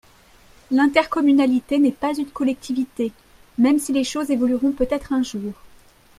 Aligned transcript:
L’intercommunalité 0.71 1.77
n’est 1.77 1.91
pas 1.91 2.17
une 2.17 2.25
collectivité, 2.31 3.11
même 3.59 3.77
si 3.77 3.93
les 3.93 4.03
choses 4.03 4.31
évolueront 4.31 4.71
peut-être 4.71 5.13
un 5.13 5.21
jour. 5.21 5.53